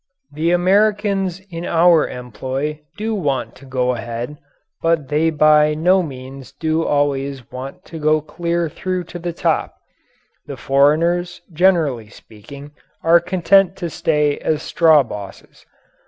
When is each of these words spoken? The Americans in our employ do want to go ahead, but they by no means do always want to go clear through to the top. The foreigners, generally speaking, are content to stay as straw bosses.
The 0.33 0.49
Americans 0.49 1.41
in 1.51 1.63
our 1.63 2.07
employ 2.07 2.81
do 2.97 3.13
want 3.13 3.55
to 3.57 3.65
go 3.65 3.91
ahead, 3.93 4.39
but 4.81 5.09
they 5.09 5.29
by 5.29 5.75
no 5.75 6.01
means 6.01 6.51
do 6.51 6.83
always 6.83 7.51
want 7.51 7.85
to 7.85 7.99
go 7.99 8.19
clear 8.19 8.67
through 8.67 9.03
to 9.13 9.19
the 9.19 9.31
top. 9.31 9.75
The 10.47 10.57
foreigners, 10.57 11.41
generally 11.53 12.09
speaking, 12.09 12.71
are 13.03 13.19
content 13.19 13.75
to 13.75 13.91
stay 13.91 14.39
as 14.39 14.63
straw 14.63 15.03
bosses. 15.03 15.67